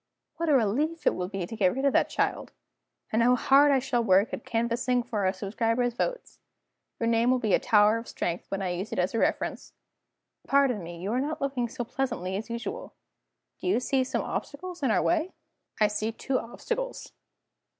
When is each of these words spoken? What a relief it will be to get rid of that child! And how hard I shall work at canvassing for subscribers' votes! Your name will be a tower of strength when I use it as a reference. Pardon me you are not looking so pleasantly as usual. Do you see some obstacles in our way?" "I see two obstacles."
What 0.37 0.49
a 0.49 0.53
relief 0.53 1.05
it 1.05 1.13
will 1.13 1.27
be 1.27 1.45
to 1.45 1.55
get 1.55 1.75
rid 1.75 1.85
of 1.85 1.93
that 1.93 2.09
child! 2.09 2.53
And 3.13 3.21
how 3.21 3.35
hard 3.35 3.71
I 3.71 3.77
shall 3.77 4.03
work 4.03 4.33
at 4.33 4.43
canvassing 4.43 5.03
for 5.03 5.31
subscribers' 5.31 5.93
votes! 5.93 6.39
Your 6.99 7.05
name 7.05 7.29
will 7.29 7.37
be 7.37 7.53
a 7.53 7.59
tower 7.59 7.99
of 7.99 8.07
strength 8.07 8.47
when 8.49 8.63
I 8.63 8.69
use 8.69 8.91
it 8.91 8.97
as 8.97 9.13
a 9.13 9.19
reference. 9.19 9.73
Pardon 10.47 10.81
me 10.83 10.99
you 10.99 11.11
are 11.11 11.21
not 11.21 11.39
looking 11.39 11.69
so 11.69 11.83
pleasantly 11.83 12.35
as 12.35 12.49
usual. 12.49 12.95
Do 13.59 13.67
you 13.67 13.79
see 13.79 14.03
some 14.03 14.23
obstacles 14.23 14.81
in 14.81 14.89
our 14.89 15.03
way?" 15.03 15.33
"I 15.79 15.85
see 15.87 16.11
two 16.11 16.39
obstacles." 16.39 17.11